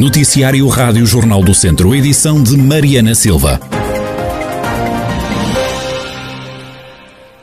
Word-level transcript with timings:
Noticiário 0.00 0.66
Rádio 0.66 1.04
Jornal 1.04 1.44
do 1.44 1.52
Centro, 1.52 1.94
edição 1.94 2.42
de 2.42 2.56
Mariana 2.56 3.14
Silva. 3.14 3.60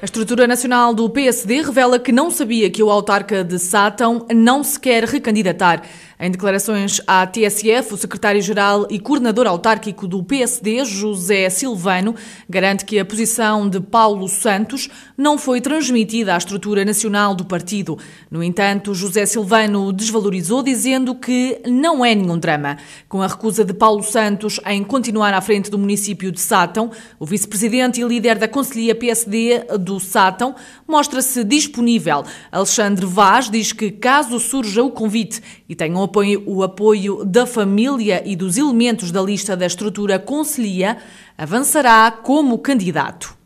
A 0.02 0.06
estrutura 0.06 0.48
nacional 0.48 0.92
do 0.92 1.08
PSD 1.08 1.62
revela 1.62 2.00
que 2.00 2.12
não 2.12 2.32
sabia 2.32 2.68
que 2.72 2.82
o 2.82 2.90
autarca 2.90 3.44
de 3.44 3.60
Sátão 3.60 4.26
não 4.34 4.64
se 4.64 4.80
quer 4.80 5.04
recandidatar. 5.04 5.84
Em 6.20 6.32
declarações 6.32 7.00
à 7.06 7.28
TSF, 7.28 7.94
o 7.94 7.98
secretário-geral 7.98 8.88
e 8.90 8.98
coordenador 8.98 9.46
autárquico 9.46 10.08
do 10.08 10.24
PSD, 10.24 10.84
José 10.84 11.48
Silvano, 11.48 12.16
garante 12.50 12.86
que 12.86 12.98
a 12.98 13.06
posição 13.06 13.70
de 13.70 13.80
Paulo 13.80 14.28
Santos 14.28 14.90
não 15.16 15.38
foi 15.38 15.62
transmitida 15.62 16.34
à 16.34 16.38
estrutura 16.40 16.84
nacional 16.84 17.36
do 17.36 17.46
partido. 17.46 18.00
No 18.32 18.42
entanto, 18.42 18.96
José 18.96 19.28
Silvano 19.28 19.94
desvalorizou, 19.94 20.64
dizendo 20.64 21.14
que 21.14 21.62
não 21.68 22.04
é 22.04 22.16
nenhum 22.16 22.40
drama. 22.40 22.78
Com 23.08 23.22
a 23.22 23.28
recusa 23.28 23.64
de 23.64 23.76
Paulo 23.76 24.02
Santos 24.02 24.60
em 24.66 24.84
continuar 24.84 25.36
à 25.36 25.42
frente 25.42 25.70
do 25.70 25.78
município 25.78 26.32
de 26.32 26.42
Sátão, 26.42 26.90
o 27.20 27.28
vice-presidente 27.28 28.02
e 28.02 28.04
líder 28.04 28.40
da 28.40 28.48
Conselhia 28.48 28.96
PSD 28.96 29.66
do 29.80 30.00
Sátão 30.00 30.56
mostra-se 30.88 31.44
disponível. 31.44 32.24
Alexandre 32.52 33.06
Vaz 33.06 33.52
diz 33.52 33.72
que, 33.72 33.92
caso 33.92 34.40
surja 34.40 34.82
o 34.82 34.90
convite 34.90 35.44
e 35.70 35.76
tenham 35.76 36.07
apoio, 36.08 36.44
o 36.46 36.64
apoio 36.64 37.24
da 37.24 37.46
família 37.46 38.22
e 38.26 38.36
dos 38.36 38.58
elementos 38.58 39.12
da 39.12 39.22
lista 39.22 39.56
da 39.56 39.66
estrutura 39.66 40.18
Conselhia, 40.20 40.98
avançará 41.38 42.12
como 42.12 42.58
candidato. 42.58 43.38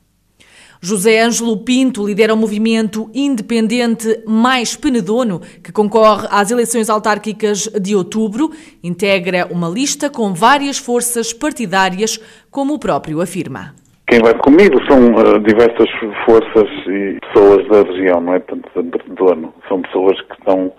José 0.84 1.22
Ângelo 1.22 1.58
Pinto 1.58 2.04
lidera 2.08 2.34
o 2.34 2.38
movimento 2.38 3.12
independente 3.14 4.24
Mais 4.26 4.76
Penedono, 4.76 5.40
que 5.64 5.72
concorre 5.72 6.28
às 6.32 6.50
eleições 6.50 6.90
autárquicas 6.90 7.68
de 7.80 7.96
outubro, 7.96 8.50
integra 8.84 9.48
uma 9.52 9.70
lista 9.70 10.09
com 10.09 10.34
várias 10.34 10.80
forças 10.80 11.31
partidárias, 11.34 12.18
como 12.50 12.73
o 12.73 12.80
próprio 12.80 13.22
afirma. 13.22 13.75
Quem 14.08 14.20
vai 14.22 14.34
comigo 14.40 14.75
são 14.90 15.14
uh, 15.14 15.40
diversas 15.40 15.88
forças 16.25 16.68
e 16.88 17.20
pessoas 17.28 17.68
da 17.70 17.84
região, 17.84 18.20
não 18.20 18.34
é? 18.34 18.40
Portanto, 18.40 18.84
de 18.84 19.03
Penedono. 19.03 19.53
São 19.70 19.84
pessoas 19.84 20.20
que 20.22 20.34
estão 20.34 20.73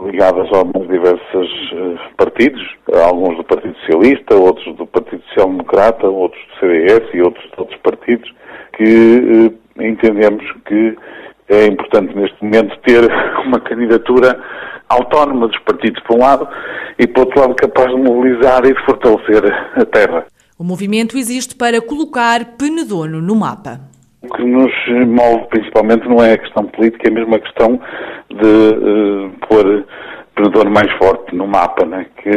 ligadas 0.00 0.48
a 0.52 0.58
alguns 0.58 0.88
diversos 0.88 1.72
uh, 1.72 1.98
partidos, 2.16 2.62
alguns 3.04 3.36
do 3.36 3.44
Partido 3.44 3.76
Socialista, 3.80 4.36
outros 4.36 4.76
do 4.76 4.86
Partido 4.86 5.22
Social 5.28 5.48
Democrata, 5.48 6.06
outros 6.06 6.40
do 6.46 6.60
CDS 6.60 7.14
e 7.14 7.20
outros 7.20 7.44
de 7.50 7.60
outros 7.60 7.80
partidos, 7.80 8.34
que 8.76 9.50
uh, 9.78 9.82
entendemos 9.82 10.44
que 10.66 10.96
é 11.48 11.66
importante 11.66 12.14
neste 12.16 12.42
momento 12.42 12.78
ter 12.80 13.04
uma 13.44 13.60
candidatura 13.60 14.38
autónoma 14.88 15.48
dos 15.48 15.58
partidos, 15.60 16.02
por 16.04 16.16
um 16.16 16.20
lado, 16.20 16.48
e 16.98 17.06
por 17.06 17.26
outro 17.26 17.40
lado 17.40 17.54
capaz 17.54 17.88
de 17.90 18.00
mobilizar 18.00 18.64
e 18.64 18.74
de 18.74 18.84
fortalecer 18.84 19.44
a 19.74 19.84
terra. 19.84 20.26
O 20.58 20.64
movimento 20.64 21.16
existe 21.16 21.54
para 21.54 21.80
colocar 21.80 22.56
Penedono 22.58 23.20
no 23.20 23.36
mapa. 23.36 23.80
O 24.20 24.28
que 24.34 24.44
nos 24.44 24.72
move 25.06 25.46
principalmente 25.48 26.08
não 26.08 26.22
é 26.22 26.32
a 26.32 26.38
questão 26.38 26.64
política, 26.64 27.08
é 27.08 27.10
mesmo 27.12 27.34
a 27.36 27.38
questão 27.38 27.80
de 28.28 28.46
uh, 28.46 29.07
pôr 29.48 29.84
Penedono 30.38 30.70
mais 30.70 30.90
forte 30.98 31.34
no 31.34 31.48
mapa, 31.48 31.84
né? 31.84 32.06
que 32.22 32.30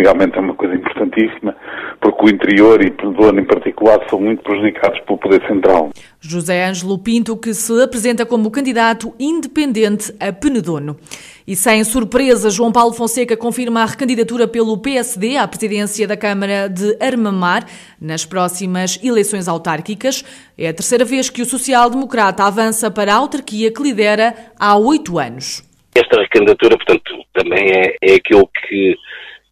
realmente 0.00 0.36
é 0.36 0.40
uma 0.40 0.54
coisa 0.54 0.76
importantíssima, 0.76 1.56
porque 2.00 2.26
o 2.26 2.28
interior 2.28 2.80
e 2.80 2.88
Penedono 2.88 3.40
em 3.40 3.44
particular 3.44 3.98
são 4.08 4.20
muito 4.20 4.44
prejudicados 4.44 5.00
pelo 5.00 5.18
poder 5.18 5.44
central. 5.48 5.90
José 6.20 6.64
Ângelo 6.64 6.96
Pinto, 7.00 7.36
que 7.36 7.52
se 7.52 7.82
apresenta 7.82 8.24
como 8.24 8.48
candidato 8.52 9.12
independente 9.18 10.14
a 10.20 10.32
Penedono. 10.32 10.96
E 11.44 11.56
sem 11.56 11.82
surpresa, 11.82 12.48
João 12.48 12.70
Paulo 12.70 12.92
Fonseca 12.92 13.36
confirma 13.36 13.82
a 13.82 13.86
recandidatura 13.86 14.46
pelo 14.46 14.78
PSD 14.78 15.36
à 15.36 15.48
presidência 15.48 16.06
da 16.06 16.16
Câmara 16.16 16.68
de 16.68 16.96
Armamar 17.00 17.64
nas 18.00 18.24
próximas 18.24 19.00
eleições 19.02 19.48
autárquicas. 19.48 20.24
É 20.56 20.68
a 20.68 20.74
terceira 20.74 21.04
vez 21.04 21.28
que 21.28 21.42
o 21.42 21.46
social-democrata 21.46 22.44
avança 22.44 22.88
para 22.88 23.12
a 23.12 23.16
autarquia 23.16 23.72
que 23.72 23.82
lidera 23.82 24.32
há 24.60 24.76
oito 24.76 25.18
anos. 25.18 25.67
Esta 25.98 26.20
recandidatura, 26.20 26.76
portanto, 26.76 27.24
também 27.32 27.72
é, 27.72 27.96
é 28.00 28.14
aquilo 28.14 28.48
que, 28.48 28.96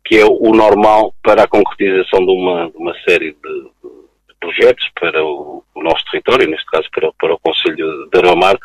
que 0.04 0.18
é 0.18 0.24
o 0.24 0.52
normal 0.54 1.12
para 1.22 1.42
a 1.42 1.48
concretização 1.48 2.24
de 2.24 2.32
uma, 2.32 2.70
de 2.70 2.76
uma 2.76 2.94
série 3.02 3.32
de, 3.32 3.62
de 3.62 4.34
projetos 4.40 4.88
para 5.00 5.24
o, 5.24 5.64
o, 5.74 5.82
nosso 5.82 6.04
território, 6.10 6.48
neste 6.48 6.66
caso 6.66 6.86
para, 6.94 7.10
para 7.18 7.34
o 7.34 7.38
Conselho 7.40 8.08
de 8.12 8.18
Armamar, 8.18 8.56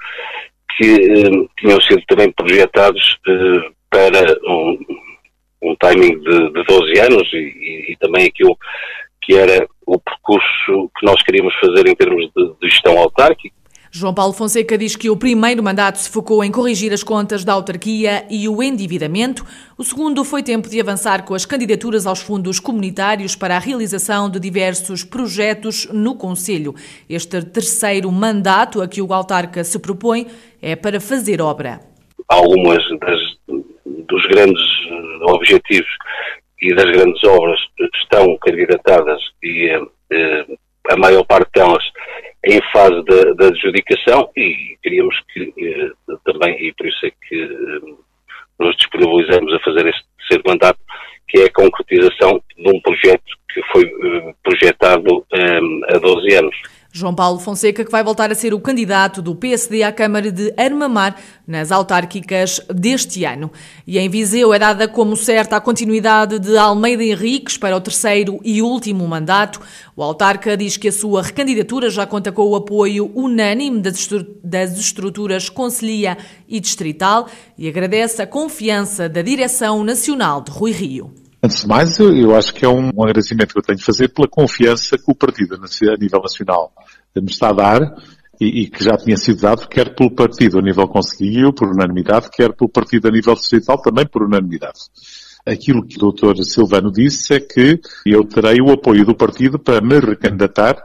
que 0.77 0.85
eh, 0.85 1.47
tinham 1.57 1.81
sido 1.81 2.03
também 2.07 2.31
projetados 2.31 3.17
eh, 3.27 3.71
para 3.89 4.37
um, 4.43 4.77
um, 5.63 5.75
timing 5.77 6.19
de, 6.19 6.53
de 6.53 6.63
12 6.63 6.99
anos 6.99 7.33
e, 7.33 7.91
e, 7.91 7.97
também 7.99 8.27
aquilo 8.27 8.55
que 9.21 9.35
era 9.35 9.67
o 9.87 9.99
percurso 9.99 10.91
que 10.97 11.05
nós 11.05 11.21
queríamos 11.23 11.53
fazer 11.59 11.87
em 11.87 11.95
termos 11.95 12.29
de, 12.35 12.53
de 12.61 12.69
gestão 12.69 12.97
autárquica. 12.97 13.60
João 13.93 14.13
Paulo 14.13 14.31
Fonseca 14.31 14.77
diz 14.77 14.95
que 14.95 15.09
o 15.09 15.17
primeiro 15.17 15.61
mandato 15.61 15.97
se 15.97 16.09
focou 16.09 16.41
em 16.45 16.49
corrigir 16.49 16.93
as 16.93 17.03
contas 17.03 17.43
da 17.43 17.51
autarquia 17.51 18.25
e 18.29 18.47
o 18.47 18.63
endividamento. 18.63 19.43
O 19.77 19.83
segundo 19.83 20.23
foi 20.23 20.41
tempo 20.41 20.69
de 20.69 20.79
avançar 20.79 21.25
com 21.25 21.33
as 21.33 21.45
candidaturas 21.45 22.07
aos 22.07 22.21
fundos 22.21 22.57
comunitários 22.57 23.35
para 23.35 23.57
a 23.57 23.59
realização 23.59 24.29
de 24.29 24.39
diversos 24.39 25.03
projetos 25.03 25.89
no 25.91 26.15
Conselho. 26.15 26.73
Este 27.09 27.43
terceiro 27.43 28.09
mandato 28.13 28.81
a 28.81 28.87
que 28.87 29.01
o 29.01 29.13
autarca 29.13 29.61
se 29.61 29.77
propõe 29.77 30.25
é 30.61 30.73
para 30.73 31.01
fazer 31.01 31.41
obra. 31.41 31.81
Algumas 32.29 32.81
das, 32.97 33.19
dos 34.07 34.25
grandes 34.27 34.63
objetivos 35.23 35.91
e 36.61 36.73
das 36.73 36.85
grandes 36.85 37.21
obras 37.25 37.59
estão 38.01 38.37
candidatadas 38.37 39.19
e 39.43 39.67
eh, 40.13 40.45
a 40.89 40.95
maior 40.95 41.25
parte 41.25 41.49
delas 41.53 41.83
em 42.45 42.59
fase 42.71 43.03
da 43.05 43.10
adjudicação 43.61 44.29
e 44.35 44.77
queríamos 44.81 45.15
que 45.33 45.53
eh, 45.59 46.15
também, 46.25 46.67
e 46.67 46.73
por 46.73 46.87
isso 46.87 47.05
é 47.05 47.11
que 47.11 47.35
eh, 47.35 47.93
nos 48.59 48.75
disponibilizamos 48.77 49.53
a 49.53 49.59
fazer 49.59 49.87
este 49.87 50.05
terceiro 50.17 50.43
mandato, 50.47 50.79
que 51.27 51.41
é 51.41 51.45
a 51.45 51.53
concretização 51.53 52.41
de 52.57 52.69
um 52.69 52.81
projeto 52.81 53.23
que 53.53 53.61
foi 53.71 53.85
eh, 53.85 54.33
projetado 54.43 55.25
há 55.89 55.97
12 55.97 56.35
anos. 56.35 56.55
João 56.93 57.15
Paulo 57.15 57.39
Fonseca, 57.39 57.85
que 57.85 57.91
vai 57.91 58.03
voltar 58.03 58.31
a 58.31 58.35
ser 58.35 58.53
o 58.53 58.59
candidato 58.59 59.21
do 59.21 59.33
PSD 59.33 59.81
à 59.81 59.93
Câmara 59.93 60.29
de 60.29 60.53
Armamar 60.57 61.15
nas 61.47 61.71
autárquicas 61.71 62.59
deste 62.67 63.23
ano. 63.23 63.49
E 63.87 63.97
em 63.97 64.09
Viseu 64.09 64.53
é 64.53 64.59
dada 64.59 64.89
como 64.89 65.15
certa 65.15 65.55
a 65.55 65.61
continuidade 65.61 66.37
de 66.37 66.57
Almeida 66.57 67.01
Henriques 67.01 67.57
para 67.57 67.77
o 67.77 67.79
terceiro 67.79 68.41
e 68.43 68.61
último 68.61 69.07
mandato. 69.07 69.61
O 69.95 70.03
autarca 70.03 70.57
diz 70.57 70.75
que 70.75 70.89
a 70.89 70.91
sua 70.91 71.21
recandidatura 71.21 71.89
já 71.89 72.05
conta 72.05 72.29
com 72.29 72.43
o 72.43 72.57
apoio 72.57 73.09
unânime 73.15 73.81
das 74.43 74.77
estruturas 74.77 75.47
Conselhia 75.47 76.17
e 76.45 76.59
Distrital 76.59 77.27
e 77.57 77.69
agradece 77.69 78.21
a 78.21 78.27
confiança 78.27 79.07
da 79.07 79.21
Direção 79.21 79.81
Nacional 79.81 80.41
de 80.41 80.51
Rui 80.51 80.71
Rio. 80.71 81.20
Antes 81.43 81.61
de 81.61 81.67
mais, 81.67 81.99
eu, 81.99 82.35
acho 82.35 82.53
que 82.53 82.63
é 82.63 82.69
um, 82.69 82.89
agradecimento 83.01 83.53
que 83.53 83.59
eu 83.59 83.63
tenho 83.63 83.79
de 83.79 83.83
fazer 83.83 84.09
pela 84.09 84.27
confiança 84.27 84.95
que 84.95 85.09
o 85.09 85.15
partido 85.15 85.55
a 85.55 85.97
nível 85.97 86.21
nacional 86.21 86.71
me 87.15 87.31
está 87.31 87.49
a 87.49 87.53
dar 87.53 87.81
e, 88.39 88.61
e, 88.61 88.67
que 88.69 88.83
já 88.83 88.95
tinha 88.95 89.17
sido 89.17 89.41
dado, 89.41 89.67
quer 89.67 89.95
pelo 89.95 90.11
partido 90.11 90.59
a 90.59 90.61
nível 90.61 90.87
conselhio, 90.87 91.51
por 91.51 91.67
unanimidade, 91.67 92.29
quer 92.31 92.53
pelo 92.53 92.69
partido 92.69 93.07
a 93.07 93.11
nível 93.11 93.33
distrital, 93.33 93.81
também 93.81 94.05
por 94.05 94.23
unanimidade. 94.23 94.79
Aquilo 95.45 95.85
que 95.85 95.97
o 96.03 96.11
Dr. 96.11 96.43
Silvano 96.43 96.91
disse 96.91 97.33
é 97.33 97.39
que 97.39 97.79
eu 98.05 98.23
terei 98.23 98.61
o 98.61 98.71
apoio 98.71 99.03
do 99.03 99.15
partido 99.15 99.57
para 99.57 99.81
me 99.81 99.99
recandidatar 99.99 100.75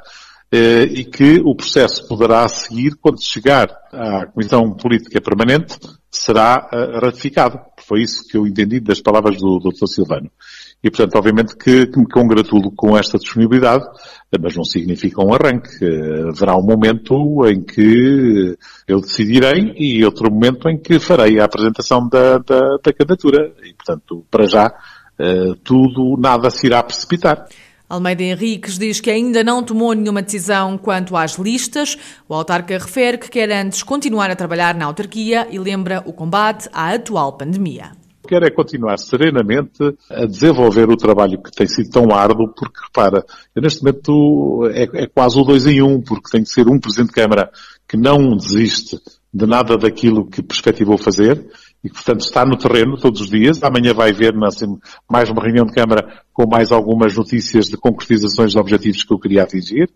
eh, 0.51 0.85
e 0.85 1.05
que 1.05 1.41
o 1.45 1.55
processo 1.55 2.07
poderá 2.09 2.47
seguir 2.49 2.97
quando 2.97 3.21
chegar 3.21 3.69
à 3.93 4.27
Comissão 4.27 4.73
Política 4.75 5.21
Permanente, 5.21 5.77
será 6.11 6.69
uh, 6.73 7.05
ratificado. 7.05 7.61
Foi 7.87 8.03
isso 8.03 8.27
que 8.27 8.37
eu 8.37 8.47
entendi 8.47 8.81
das 8.81 9.01
palavras 9.01 9.37
do 9.37 9.59
Dr. 9.61 9.87
Silvano. 9.87 10.31
E, 10.83 10.91
portanto, 10.91 11.15
obviamente 11.17 11.57
que, 11.57 11.87
que 11.87 11.99
me 11.99 12.09
congratulo 12.09 12.73
com 12.73 12.97
esta 12.97 13.17
disponibilidade, 13.17 13.85
mas 14.41 14.57
não 14.57 14.65
significa 14.65 15.25
um 15.25 15.33
arranque. 15.33 15.69
Haverá 16.29 16.57
um 16.57 16.63
momento 16.63 17.15
em 17.47 17.63
que 17.63 18.57
eu 18.89 19.01
decidirei 19.01 19.73
e 19.77 20.05
outro 20.05 20.31
momento 20.31 20.69
em 20.69 20.77
que 20.77 20.99
farei 20.99 21.39
a 21.39 21.45
apresentação 21.45 22.09
da, 22.09 22.39
da, 22.39 22.61
da 22.83 22.93
candidatura. 22.93 23.53
E, 23.65 23.73
portanto, 23.75 24.25
para 24.31 24.47
já, 24.47 24.67
uh, 24.67 25.55
tudo, 25.63 26.17
nada 26.19 26.51
se 26.51 26.67
irá 26.67 26.83
precipitar. 26.83 27.47
Almeida 27.89 28.25
Henriques 28.25 28.79
diz 28.79 29.01
que 29.01 29.11
ainda 29.11 29.45
não 29.45 29.63
tomou 29.63 29.93
nenhuma 29.93 30.21
decisão 30.21 30.77
quanto 30.77 31.17
às 31.17 31.37
listas. 31.37 31.97
O 32.29 32.35
autarca 32.35 32.75
refere 32.75 33.17
que 33.17 33.31
quer 33.31 33.51
antes 33.53 33.85
continuar 33.85 34.29
a 34.29 34.35
trabalhar 34.35 34.75
na 34.75 34.87
autarquia 34.87 35.47
e 35.51 35.59
lembra 35.59 36.03
o 36.05 36.13
combate 36.13 36.69
à 36.73 36.93
atual 36.95 37.35
pandemia. 37.35 37.93
Quero 38.27 38.45
é 38.45 38.51
continuar 38.51 38.99
serenamente 38.99 39.85
a 40.11 40.27
desenvolver 40.27 40.91
o 40.91 40.97
trabalho 40.97 41.41
que 41.41 41.53
tem 41.53 41.69
sido 41.69 41.91
tão 41.91 42.13
árduo, 42.13 42.49
porque 42.49 42.81
repara, 42.87 43.25
neste 43.55 43.85
momento 43.85 44.69
é, 44.75 45.05
é 45.05 45.07
quase 45.07 45.39
o 45.39 45.45
dois 45.45 45.65
em 45.65 45.81
um, 45.81 46.01
porque 46.01 46.29
tem 46.29 46.43
que 46.43 46.51
ser 46.51 46.67
um 46.67 46.81
Presidente 46.81 47.11
de 47.11 47.15
Câmara 47.15 47.53
que 47.89 47.97
não 47.97 48.37
desiste 48.37 48.99
de 49.33 49.47
nada 49.47 49.77
daquilo 49.77 50.27
que 50.27 50.43
perspectivou 50.43 50.99
fazer 50.99 51.47
e, 51.85 51.89
portanto, 51.89 52.23
está 52.23 52.45
no 52.45 52.57
terreno 52.57 52.97
todos 52.97 53.21
os 53.21 53.31
dias. 53.31 53.63
Amanhã 53.63 53.95
vai 53.95 54.11
haver 54.11 54.35
mais 54.35 55.31
uma 55.31 55.43
reunião 55.43 55.67
de 55.67 55.73
Câmara 55.73 56.23
com 56.37 56.47
mais 56.47 56.71
algumas 56.71 57.17
notícias 57.17 57.65
de 57.67 57.79
concretizações 57.79 58.53
de 58.53 58.59
objetivos 58.59 59.03
que 59.03 59.11
eu 59.11 59.19
queria 59.19 59.43
atingir. 59.43 59.89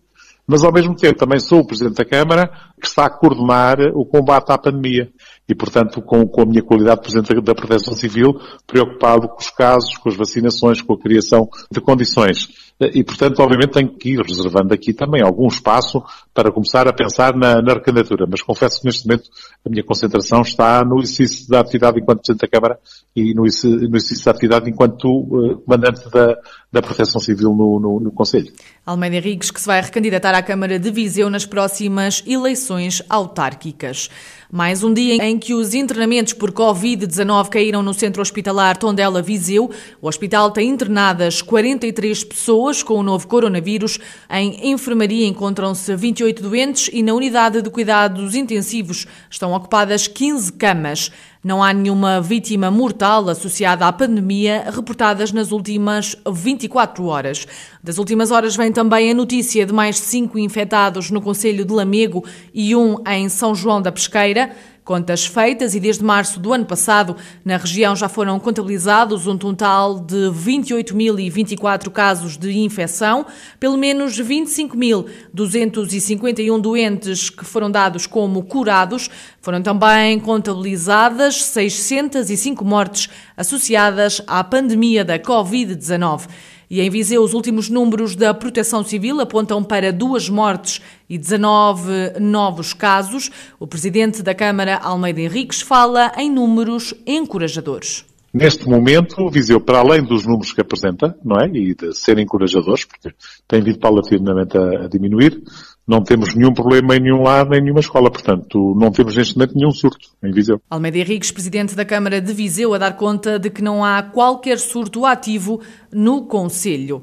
Mas, 0.47 0.63
ao 0.63 0.73
mesmo 0.73 0.95
tempo, 0.95 1.19
também 1.19 1.39
sou 1.39 1.59
o 1.59 1.67
Presidente 1.67 1.97
da 1.97 2.03
Câmara 2.03 2.49
que 2.81 2.87
está 2.87 3.05
a 3.05 3.09
coordenar 3.11 3.77
o 3.93 4.03
combate 4.03 4.51
à 4.51 4.57
pandemia 4.57 5.11
e, 5.47 5.53
portanto, 5.53 6.01
com, 6.01 6.25
com 6.25 6.41
a 6.41 6.45
minha 6.45 6.63
qualidade 6.63 6.95
de 6.95 7.01
Presidente 7.03 7.45
da 7.45 7.53
Proteção 7.53 7.93
Civil, 7.93 8.33
preocupado 8.65 9.29
com 9.29 9.37
os 9.39 9.51
casos, 9.51 9.95
com 9.97 10.09
as 10.09 10.15
vacinações, 10.15 10.81
com 10.81 10.93
a 10.93 10.99
criação 10.99 11.47
de 11.71 11.79
condições. 11.79 12.49
E, 12.79 13.03
portanto, 13.03 13.39
obviamente 13.39 13.73
tenho 13.73 13.89
que 13.89 14.09
ir 14.09 14.21
reservando 14.21 14.73
aqui 14.73 14.91
também 14.93 15.21
algum 15.21 15.47
espaço 15.47 16.03
para 16.33 16.51
começar 16.51 16.87
a 16.87 16.93
pensar 16.93 17.35
na, 17.35 17.61
na 17.61 17.73
recandidatura. 17.73 18.25
Mas 18.29 18.41
confesso 18.41 18.79
que 18.79 18.85
neste 18.85 19.07
momento 19.07 19.29
a 19.65 19.69
minha 19.69 19.83
concentração 19.83 20.41
está 20.41 20.83
no 20.83 20.99
exercício 20.99 21.47
da 21.47 21.59
atividade 21.59 21.99
enquanto 21.99 22.21
Presidente 22.21 22.41
da 22.41 22.47
Câmara 22.47 22.79
e 23.15 23.33
no, 23.33 23.45
exercício 23.45 24.25
da 24.25 24.31
atividade 24.31 24.69
enquanto 24.69 25.05
uh, 25.05 25.57
Comandante 25.59 26.09
da, 26.09 26.37
da 26.71 26.81
Proteção 26.81 27.19
Civil 27.19 27.49
no, 27.49 27.79
no, 27.79 27.99
no 27.99 28.11
Conselho. 28.11 28.51
Almeida 28.85 29.17
Henriques, 29.17 29.51
que 29.51 29.61
se 29.61 29.67
vai 29.67 29.81
recandidatar 29.81 30.33
à 30.33 30.41
Câmara 30.41 30.79
de 30.79 30.89
Viseu 30.89 31.29
nas 31.29 31.45
próximas 31.45 32.23
eleições 32.25 33.03
autárquicas. 33.09 34.09
Mais 34.53 34.83
um 34.83 34.93
dia 34.93 35.15
em 35.23 35.39
que 35.39 35.53
os 35.53 35.73
internamentos 35.73 36.33
por 36.33 36.51
Covid-19 36.51 37.47
caíram 37.47 37.81
no 37.81 37.93
centro 37.93 38.21
hospitalar 38.21 38.75
Tondela 38.75 39.21
Viseu. 39.21 39.71
O 40.01 40.09
hospital 40.09 40.51
tem 40.51 40.67
internadas 40.67 41.41
43 41.41 42.25
pessoas 42.25 42.83
com 42.83 42.95
o 42.95 43.03
novo 43.03 43.25
coronavírus. 43.29 43.97
Em 44.29 44.69
enfermaria 44.73 45.25
encontram-se 45.25 45.95
28 45.95 46.43
doentes 46.43 46.89
e 46.91 47.01
na 47.01 47.13
unidade 47.13 47.61
de 47.61 47.69
cuidados 47.69 48.35
intensivos 48.35 49.07
estão 49.29 49.53
ocupadas 49.53 50.05
15 50.05 50.51
camas. 50.51 51.09
Não 51.43 51.63
há 51.63 51.73
nenhuma 51.73 52.21
vítima 52.21 52.69
mortal 52.69 53.27
associada 53.27 53.87
à 53.87 53.91
pandemia 53.91 54.65
reportadas 54.69 55.31
nas 55.31 55.51
últimas 55.51 56.15
24 56.31 57.03
horas. 57.05 57.47
Das 57.83 57.97
últimas 57.97 58.29
horas 58.29 58.55
vem 58.55 58.71
também 58.71 59.09
a 59.09 59.13
notícia 59.15 59.65
de 59.65 59.73
mais 59.73 59.97
cinco 59.97 60.37
infectados 60.37 61.09
no 61.09 61.19
Conselho 61.19 61.65
de 61.65 61.73
Lamego 61.73 62.23
e 62.53 62.75
um 62.75 62.97
em 63.07 63.27
São 63.27 63.55
João 63.55 63.81
da 63.81 63.91
Pesqueira. 63.91 64.40
Contas 64.83 65.27
feitas 65.27 65.75
e 65.75 65.79
desde 65.79 66.03
março 66.03 66.39
do 66.39 66.51
ano 66.51 66.65
passado, 66.65 67.15
na 67.45 67.55
região 67.55 67.95
já 67.95 68.09
foram 68.09 68.39
contabilizados 68.39 69.27
um 69.27 69.37
total 69.37 69.99
de 69.99 70.31
28.024 70.31 71.91
casos 71.91 72.35
de 72.35 72.57
infecção, 72.57 73.23
pelo 73.59 73.77
menos 73.77 74.19
25.251 74.19 76.59
doentes 76.59 77.29
que 77.29 77.45
foram 77.45 77.69
dados 77.69 78.07
como 78.07 78.41
curados. 78.43 79.07
Foram 79.39 79.61
também 79.61 80.19
contabilizadas 80.19 81.43
605 81.43 82.65
mortes 82.65 83.07
associadas 83.37 84.19
à 84.25 84.43
pandemia 84.43 85.05
da 85.05 85.19
Covid-19. 85.19 86.27
E 86.71 86.79
em 86.79 86.89
Viseu, 86.89 87.21
os 87.21 87.33
últimos 87.33 87.69
números 87.69 88.15
da 88.15 88.33
Proteção 88.33 88.81
Civil 88.81 89.19
apontam 89.19 89.61
para 89.61 89.91
duas 89.91 90.29
mortes 90.29 90.81
e 91.09 91.17
19 91.17 92.17
novos 92.17 92.73
casos. 92.73 93.29
O 93.59 93.67
presidente 93.67 94.23
da 94.23 94.33
Câmara, 94.33 94.77
Almeida 94.77 95.19
Henriques, 95.19 95.61
fala 95.61 96.13
em 96.17 96.31
números 96.31 96.93
encorajadores. 97.05 98.05
Neste 98.33 98.69
momento, 98.69 99.29
Viseu, 99.29 99.59
para 99.59 99.79
além 99.79 100.01
dos 100.01 100.25
números 100.25 100.53
que 100.53 100.61
apresenta, 100.61 101.13
não 101.21 101.41
é? 101.41 101.47
E 101.49 101.75
de 101.75 101.93
serem 101.93 102.23
encorajadores, 102.23 102.85
porque 102.85 103.13
tem 103.45 103.61
vindo 103.61 103.77
paulatinamente 103.77 104.57
a, 104.57 104.85
a 104.85 104.87
diminuir, 104.87 105.43
não 105.87 106.01
temos 106.03 106.35
nenhum 106.35 106.53
problema 106.53 106.95
em 106.95 106.99
nenhum 106.99 107.21
lado, 107.21 107.53
em 107.53 107.61
nenhuma 107.61 107.79
escola. 107.79 108.09
Portanto, 108.09 108.75
não 108.77 108.91
temos 108.91 109.15
neste 109.15 109.35
momento 109.35 109.55
nenhum 109.55 109.71
surto 109.71 110.09
em 110.23 110.31
Viseu. 110.31 110.61
Almeida 110.69 110.99
Henriques, 110.99 111.31
presidente 111.31 111.75
da 111.75 111.83
Câmara 111.83 112.21
de 112.21 112.33
Viseu, 112.33 112.73
a 112.73 112.77
dar 112.77 112.95
conta 112.95 113.37
de 113.37 113.49
que 113.49 113.61
não 113.61 113.83
há 113.83 114.01
qualquer 114.01 114.59
surto 114.59 115.05
ativo 115.05 115.61
no 115.91 116.25
Conselho. 116.25 117.01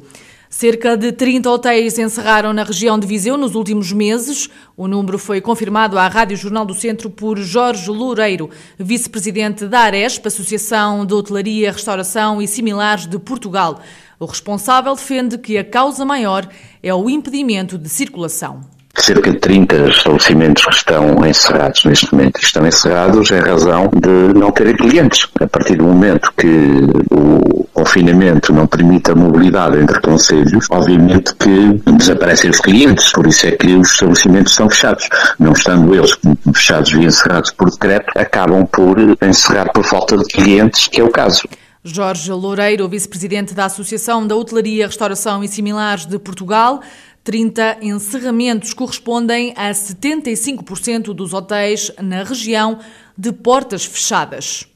Cerca 0.50 0.96
de 0.96 1.12
30 1.12 1.50
hotéis 1.50 1.98
encerraram 1.98 2.54
na 2.54 2.62
região 2.62 2.98
de 2.98 3.06
Viseu 3.06 3.36
nos 3.36 3.54
últimos 3.54 3.92
meses. 3.92 4.48
O 4.74 4.88
número 4.88 5.18
foi 5.18 5.42
confirmado 5.42 5.98
à 5.98 6.08
Rádio 6.08 6.38
Jornal 6.38 6.64
do 6.64 6.72
Centro 6.72 7.10
por 7.10 7.36
Jorge 7.36 7.90
Loureiro, 7.90 8.48
vice-presidente 8.78 9.66
da 9.66 9.80
Aresp, 9.80 10.26
Associação 10.26 11.04
de 11.04 11.12
Hotelaria, 11.12 11.70
Restauração 11.70 12.40
e 12.40 12.48
Similares 12.48 13.06
de 13.06 13.18
Portugal. 13.18 13.80
O 14.20 14.26
responsável 14.26 14.94
defende 14.94 15.38
que 15.38 15.56
a 15.56 15.64
causa 15.64 16.04
maior 16.04 16.48
é 16.82 16.92
o 16.92 17.08
impedimento 17.08 17.78
de 17.78 17.88
circulação 17.88 18.60
cerca 19.00 19.30
de 19.30 19.38
30 19.38 19.88
estabelecimentos 19.88 20.64
que 20.64 20.74
estão 20.74 21.24
encerrados 21.26 21.84
neste 21.84 22.12
momento. 22.12 22.40
Estão 22.42 22.66
encerrados 22.66 23.30
em 23.30 23.38
razão 23.38 23.90
de 23.94 24.38
não 24.38 24.50
terem 24.50 24.76
clientes. 24.76 25.28
A 25.40 25.46
partir 25.46 25.76
do 25.76 25.84
momento 25.84 26.32
que 26.36 26.46
o 27.10 27.64
confinamento 27.72 28.52
não 28.52 28.66
permite 28.66 29.10
a 29.10 29.14
mobilidade 29.14 29.78
entre 29.78 30.00
conselhos, 30.00 30.66
obviamente 30.70 31.34
que 31.36 31.80
desaparecem 31.92 32.50
os 32.50 32.60
clientes. 32.60 33.12
Por 33.12 33.26
isso 33.26 33.46
é 33.46 33.52
que 33.52 33.74
os 33.74 33.92
estabelecimentos 33.92 34.52
estão 34.52 34.68
fechados. 34.68 35.08
Não 35.38 35.52
estando 35.52 35.94
eles 35.94 36.10
fechados 36.52 36.92
e 36.92 37.04
encerrados 37.04 37.50
por 37.52 37.70
decreto, 37.70 38.10
acabam 38.16 38.66
por 38.66 38.98
encerrar 39.22 39.72
por 39.72 39.84
falta 39.84 40.16
de 40.16 40.24
clientes, 40.24 40.88
que 40.88 41.00
é 41.00 41.04
o 41.04 41.10
caso. 41.10 41.42
Jorge 41.88 42.30
Loureiro, 42.30 42.88
vice-presidente 42.88 43.54
da 43.54 43.64
Associação 43.64 44.26
da 44.26 44.36
Hotelaria, 44.36 44.86
Restauração 44.86 45.42
e 45.42 45.48
Similares 45.48 46.04
de 46.04 46.18
Portugal, 46.18 46.80
30 47.24 47.78
encerramentos 47.82 48.72
correspondem 48.72 49.52
a 49.56 49.70
75% 49.70 51.14
dos 51.14 51.32
hotéis 51.32 51.90
na 52.00 52.22
região 52.22 52.78
de 53.16 53.32
portas 53.32 53.84
fechadas. 53.84 54.66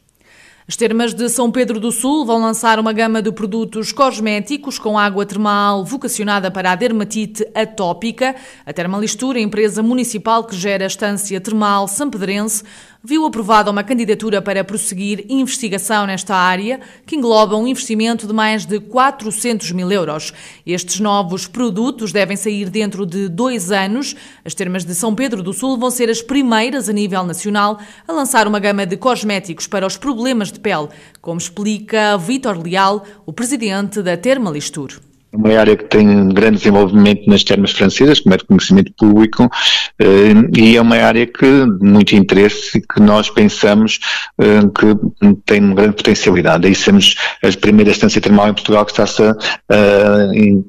As 0.66 0.76
termas 0.76 1.12
de 1.12 1.28
São 1.28 1.50
Pedro 1.50 1.80
do 1.80 1.90
Sul 1.90 2.24
vão 2.24 2.40
lançar 2.40 2.78
uma 2.78 2.92
gama 2.92 3.20
de 3.20 3.32
produtos 3.32 3.90
cosméticos 3.90 4.78
com 4.78 4.96
água 4.96 5.26
termal 5.26 5.84
vocacionada 5.84 6.50
para 6.50 6.70
a 6.70 6.76
dermatite 6.76 7.44
atópica. 7.54 8.34
A 8.64 8.72
Termalistura, 8.72 9.40
empresa 9.40 9.82
municipal 9.82 10.44
que 10.44 10.56
gera 10.56 10.84
a 10.84 10.86
estância 10.86 11.40
termal 11.40 11.88
sampedrense, 11.88 12.62
viu 13.04 13.26
aprovada 13.26 13.70
uma 13.70 13.82
candidatura 13.82 14.40
para 14.40 14.62
prosseguir 14.62 15.26
investigação 15.28 16.06
nesta 16.06 16.36
área, 16.36 16.80
que 17.04 17.16
engloba 17.16 17.56
um 17.56 17.66
investimento 17.66 18.26
de 18.26 18.32
mais 18.32 18.64
de 18.64 18.78
400 18.78 19.72
mil 19.72 19.90
euros. 19.90 20.32
Estes 20.64 21.00
novos 21.00 21.48
produtos 21.48 22.12
devem 22.12 22.36
sair 22.36 22.70
dentro 22.70 23.04
de 23.04 23.28
dois 23.28 23.72
anos. 23.72 24.14
As 24.44 24.54
termas 24.54 24.84
de 24.84 24.94
São 24.94 25.14
Pedro 25.14 25.42
do 25.42 25.52
Sul 25.52 25.76
vão 25.76 25.90
ser 25.90 26.08
as 26.08 26.22
primeiras 26.22 26.88
a 26.88 26.92
nível 26.92 27.24
nacional 27.24 27.80
a 28.06 28.12
lançar 28.12 28.46
uma 28.46 28.60
gama 28.60 28.86
de 28.86 28.96
cosméticos 28.96 29.66
para 29.66 29.86
os 29.86 29.96
problemas 29.96 30.52
de 30.52 30.60
pele, 30.60 30.88
como 31.20 31.38
explica 31.38 32.16
Vítor 32.16 32.62
Leal, 32.62 33.04
o 33.26 33.32
presidente 33.32 34.00
da 34.00 34.16
Termalistur 34.16 35.00
uma 35.32 35.58
área 35.58 35.76
que 35.76 35.84
tem 35.84 36.28
grande 36.28 36.58
desenvolvimento 36.58 37.28
nas 37.28 37.42
termas 37.42 37.72
francesas, 37.72 38.20
como 38.20 38.34
é 38.34 38.38
de 38.38 38.44
conhecimento 38.44 38.92
público, 38.96 39.50
eh, 39.98 40.32
e 40.56 40.76
é 40.76 40.80
uma 40.80 40.96
área 40.96 41.26
que 41.26 41.46
de 41.46 41.84
muito 41.84 42.14
interesse 42.14 42.80
que 42.80 43.00
nós 43.00 43.30
pensamos 43.30 43.98
eh, 44.38 44.60
que 44.78 45.34
tem 45.46 45.60
uma 45.60 45.74
grande 45.74 45.96
potencialidade. 45.96 46.66
Aí 46.66 46.74
somos 46.74 47.14
a 47.42 47.58
primeira 47.58 47.90
estância 47.90 48.20
termal 48.20 48.48
em 48.48 48.54
Portugal 48.54 48.84
que 48.84 48.92
está-se 48.92 49.22
a 49.22 49.34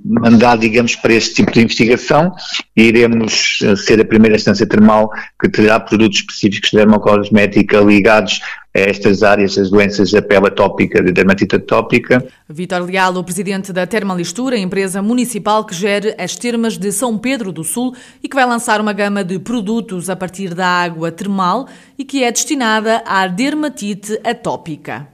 mandar, 0.06 0.58
digamos, 0.58 0.96
para 0.96 1.14
este 1.14 1.36
tipo 1.36 1.52
de 1.52 1.62
investigação 1.62 2.34
e 2.76 2.84
iremos 2.84 3.60
ser 3.78 4.00
a 4.02 4.06
primeira 4.06 4.36
estância 4.36 4.68
termal 4.68 5.12
que 5.40 5.50
terá 5.50 5.80
produtos 5.80 6.20
específicos 6.20 6.72
de 6.72 6.78
dermocosmética 6.78 7.80
ligados 7.80 8.42
a 8.76 8.80
estas 8.80 9.22
áreas, 9.22 9.58
as 9.58 9.70
doenças 9.70 10.12
da 10.12 10.22
pele 10.22 10.48
atópica, 10.48 11.02
de 11.04 11.12
dermatite 11.12 11.56
atópica. 11.56 12.26
Vítor 12.50 12.82
Leal, 12.82 13.16
o 13.16 13.24
presidente 13.24 13.72
da 13.72 13.86
Termalistura, 13.86 14.58
empresa 14.58 15.02
municipal 15.02 15.64
que 15.64 15.76
gera 15.76 16.16
as 16.18 16.36
termas 16.36 16.78
de 16.78 16.92
São 16.92 17.18
Pedro 17.18 17.52
do 17.52 17.64
Sul 17.64 17.96
e 18.24 18.28
que 18.28 18.36
vai 18.36 18.46
lançar 18.46 18.82
uma 18.82 18.94
gama 18.94 19.24
de 19.24 19.38
produtos 19.38 20.10
a 20.10 20.16
partir 20.16 20.56
da 20.56 20.68
água 20.68 21.12
termal 21.12 21.68
e 21.98 22.04
que 22.04 22.24
é 22.24 22.32
destinada 22.32 23.04
à 23.06 23.28
dermatite 23.28 24.20
atópica. 24.24 25.08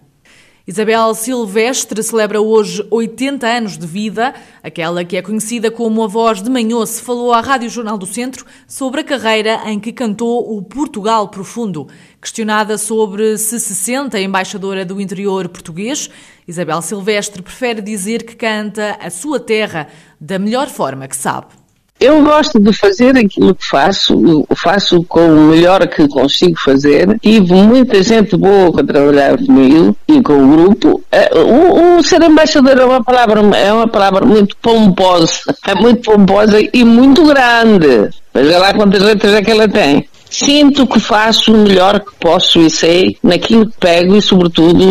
Isabel 0.70 1.16
Silvestre 1.16 2.04
celebra 2.04 2.40
hoje 2.40 2.86
80 2.92 3.48
anos 3.48 3.76
de 3.76 3.88
vida. 3.88 4.36
Aquela 4.62 5.04
que 5.04 5.18
é 5.18 5.22
conhecida 5.24 5.72
como 5.72 6.04
a 6.04 6.08
voz 6.08 6.44
de 6.44 6.50
Manhoce 6.52 7.02
falou 7.02 7.34
à 7.34 7.42
Rádio 7.42 7.72
Jornal 7.72 7.98
do 7.98 8.06
Centro 8.06 8.46
sobre 8.68 9.02
a 9.02 9.04
carreira 9.04 9.64
em 9.66 9.80
que 9.80 9.92
cantou 9.92 10.56
o 10.56 10.62
Portugal 10.62 11.28
Profundo. 11.30 11.88
Questionada 12.22 12.78
sobre 12.78 13.36
se 13.40 13.60
se 13.60 13.74
sente 13.74 14.20
embaixadora 14.20 14.86
do 14.86 15.02
interior 15.02 15.50
português, 15.50 16.08
Isabel 16.48 16.84
Silvestre 16.84 17.42
prefere 17.42 17.82
dizer 17.82 18.22
que 18.24 18.36
canta 18.36 18.96
a 19.02 19.10
sua 19.10 19.40
terra 19.40 19.88
da 20.22 20.38
melhor 20.38 20.68
forma 20.68 21.08
que 21.08 21.18
sabe. 21.18 21.59
Eu 22.00 22.24
gosto 22.24 22.58
de 22.60 22.72
fazer 22.72 23.18
aquilo 23.18 23.54
que 23.54 23.68
faço, 23.68 24.46
faço 24.56 25.04
com 25.04 25.28
o 25.28 25.50
melhor 25.50 25.86
que 25.86 26.08
consigo 26.08 26.58
fazer. 26.58 27.20
Tive 27.22 27.54
muita 27.54 28.02
gente 28.02 28.38
boa 28.38 28.72
para 28.72 28.86
trabalhar 28.86 29.38
comigo 29.38 29.94
e 30.08 30.22
com 30.22 30.34
o 30.34 30.48
grupo. 30.48 31.04
Eh, 31.12 31.30
o, 31.36 31.98
o 31.98 32.04
ser 32.04 32.22
embaixador 32.22 32.78
é 32.78 32.86
uma 32.86 33.04
palavra, 33.04 33.42
é 33.58 33.74
uma 33.74 33.88
palavra 33.88 34.26
muito 34.26 34.56
pomposa, 34.62 35.42
é 35.68 35.76
muito 35.76 36.02
pomposa 36.10 36.58
e 36.74 36.86
muito 36.86 37.26
grande. 37.26 38.10
Veja 38.34 38.58
lá 38.60 38.74
quantas 38.74 39.02
letras 39.02 39.34
é 39.34 39.42
que 39.42 39.52
ela 39.52 39.68
tem. 39.68 40.08
Sinto 40.30 40.88
que 40.88 41.02
faço 41.02 41.52
o 41.52 41.58
melhor 41.58 42.00
que 42.00 42.12
posso 42.18 42.60
e 42.62 42.70
sei 42.70 43.18
naquilo 43.22 43.66
que 43.66 43.78
pego 43.78 44.16
e, 44.16 44.22
sobretudo, 44.22 44.86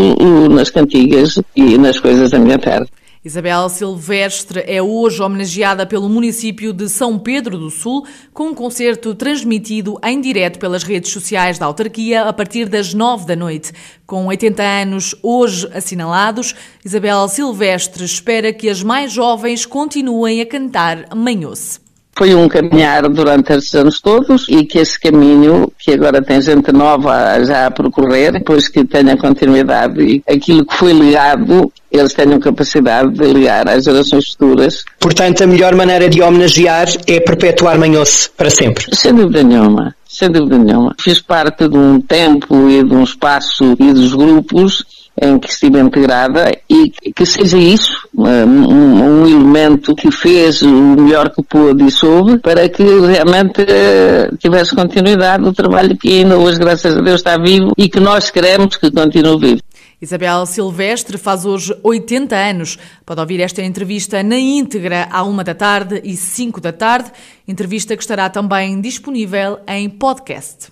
nas 0.50 0.68
cantigas 0.68 1.40
e 1.56 1.78
nas 1.78 1.98
coisas 1.98 2.32
da 2.32 2.38
minha 2.38 2.58
terra. 2.58 2.86
Isabel 3.28 3.68
Silvestre 3.68 4.64
é 4.66 4.80
hoje 4.80 5.23
homenageada 5.23 5.85
pelo 5.85 6.08
município 6.08 6.73
de 6.73 6.88
São 6.88 7.18
Pedro 7.18 7.58
do 7.58 7.68
Sul 7.68 8.06
com 8.32 8.44
um 8.44 8.54
concerto 8.54 9.14
transmitido 9.14 10.00
em 10.02 10.18
direto 10.18 10.58
pelas 10.58 10.82
redes 10.82 11.12
sociais 11.12 11.58
da 11.58 11.66
autarquia 11.66 12.23
a 12.23 12.32
partir 12.32 12.70
das 12.70 12.94
nove 12.94 13.26
da 13.26 13.37
noite. 13.37 13.70
Com 14.06 14.28
80 14.28 14.62
anos 14.62 15.14
hoje 15.23 15.68
assinalados, 15.75 16.54
Isabel 16.82 17.28
Silvestre 17.28 18.02
espera 18.02 18.50
que 18.50 18.66
as 18.66 18.82
mais 18.82 19.12
jovens 19.12 19.66
continuem 19.66 20.40
a 20.40 20.47
cantar 20.47 21.14
Manhoce. 21.14 21.88
Foi 22.18 22.34
um 22.34 22.48
caminhar 22.48 23.08
durante 23.08 23.52
estes 23.52 23.72
anos 23.76 24.00
todos 24.00 24.46
e 24.48 24.64
que 24.64 24.80
esse 24.80 24.98
caminho, 24.98 25.72
que 25.78 25.92
agora 25.92 26.20
tem 26.20 26.42
gente 26.42 26.72
nova 26.72 27.44
já 27.44 27.66
a 27.66 27.70
percorrer, 27.70 28.32
depois 28.32 28.66
que 28.66 28.84
tenha 28.84 29.16
continuidade 29.16 30.02
e 30.02 30.22
aquilo 30.28 30.66
que 30.66 30.75
foi 30.75 30.92
ligado, 30.92 31.72
eles 31.92 32.12
tenham 32.12 32.40
capacidade 32.40 33.12
de 33.12 33.25
ligar 33.25 33.68
às 33.68 33.84
gerações 33.84 34.32
futuras. 34.32 34.82
Portanto, 34.98 35.44
a 35.44 35.46
melhor 35.46 35.76
maneira 35.76 36.08
de 36.08 36.20
homenagear 36.20 36.88
é 37.06 37.20
perpetuar 37.20 37.78
Manhoce 37.78 38.28
para 38.37 38.50
sempre. 38.50 38.84
Sem 38.96 39.14
dúvida 39.14 39.44
nenhuma. 39.44 39.94
Sem 40.08 40.28
dúvida 40.28 40.58
nenhuma. 40.58 40.96
Fiz 40.98 41.20
parte 41.20 41.68
de 41.68 41.76
um 41.78 42.00
tempo 42.00 42.68
e 42.68 42.82
de 42.82 42.94
um 42.96 43.04
espaço 43.04 43.76
e 43.78 43.92
dos 43.92 44.12
grupos 44.12 44.84
em 45.20 45.38
que 45.38 45.48
estive 45.48 45.78
integrada 45.78 46.50
e 46.68 46.90
que 47.12 47.26
seja 47.26 47.58
isso 47.58 48.08
um, 48.14 48.25
um, 48.25 49.26
elemento 49.26 49.94
que 49.94 50.10
fez 50.10 50.62
o 50.62 50.68
melhor 50.68 51.30
que 51.30 51.42
pôde 51.42 51.84
e 51.84 51.90
soube 51.90 52.38
para 52.38 52.68
que 52.68 52.82
realmente 52.82 53.62
uh, 53.62 54.37
tivesse 54.37 54.75
continuidade 54.75 55.44
o 55.44 55.52
trabalho 55.52 55.96
que 55.96 56.20
ainda 56.20 56.38
hoje, 56.38 56.58
graças 56.58 56.96
a 56.96 57.00
Deus, 57.00 57.20
está 57.20 57.37
vivo 57.37 57.72
e 57.76 57.88
que 57.88 58.00
nós 58.00 58.30
queremos 58.30 58.76
que 58.76 58.90
continue 58.90 59.38
vivo. 59.38 59.62
Isabel 60.00 60.46
Silvestre 60.46 61.18
faz 61.18 61.44
hoje 61.44 61.76
80 61.82 62.37
anos. 62.37 62.78
Pode 63.04 63.20
ouvir 63.20 63.40
esta 63.40 63.62
entrevista 63.62 64.22
na 64.22 64.38
íntegra 64.38 65.08
à 65.10 65.25
uma 65.25 65.42
da 65.42 65.54
tarde 65.54 66.00
e 66.04 66.16
cinco 66.16 66.60
da 66.60 66.72
tarde. 66.72 67.10
Entrevista 67.48 67.96
que 67.96 68.02
estará 68.02 68.30
também 68.30 68.80
disponível 68.80 69.58
em 69.66 69.88
podcast. 69.90 70.68